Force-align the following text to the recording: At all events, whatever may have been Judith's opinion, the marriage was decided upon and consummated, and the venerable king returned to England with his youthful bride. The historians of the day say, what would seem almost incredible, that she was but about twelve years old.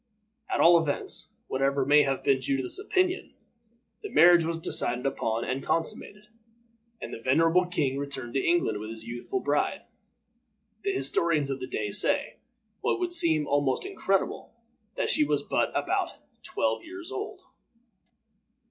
At 0.49 0.59
all 0.59 0.79
events, 0.81 1.29
whatever 1.45 1.85
may 1.85 2.01
have 2.01 2.23
been 2.23 2.41
Judith's 2.41 2.79
opinion, 2.79 3.35
the 4.01 4.09
marriage 4.09 4.43
was 4.43 4.57
decided 4.57 5.05
upon 5.05 5.43
and 5.45 5.61
consummated, 5.61 6.25
and 6.99 7.13
the 7.13 7.21
venerable 7.21 7.67
king 7.67 7.99
returned 7.99 8.33
to 8.33 8.43
England 8.43 8.79
with 8.79 8.89
his 8.89 9.03
youthful 9.03 9.41
bride. 9.41 9.83
The 10.81 10.91
historians 10.91 11.51
of 11.51 11.59
the 11.59 11.67
day 11.67 11.91
say, 11.91 12.39
what 12.79 12.99
would 12.99 13.13
seem 13.13 13.45
almost 13.45 13.85
incredible, 13.85 14.55
that 14.95 15.11
she 15.11 15.23
was 15.23 15.43
but 15.43 15.69
about 15.75 16.17
twelve 16.41 16.83
years 16.83 17.11
old. 17.11 17.43